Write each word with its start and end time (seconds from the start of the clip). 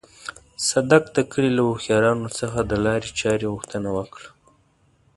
صدک 0.67 1.03
د 1.15 1.17
کلي 1.31 1.51
له 1.57 1.63
هوښيارانو 1.69 2.27
څخه 2.39 2.59
د 2.65 2.71
لارې 2.85 3.09
چارې 3.19 3.47
پوښتنه 3.53 3.89
وکړه. 3.97 4.27